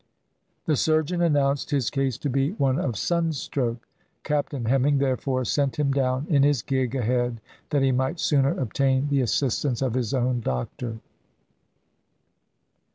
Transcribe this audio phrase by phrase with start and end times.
[0.65, 3.87] The surgeon announced his case to be one of sunstroke;
[4.23, 7.39] Captain Hemming, therefore, sent him down in his gig ahead
[7.69, 10.97] that he might sooner obtain the assistance of his own doctor.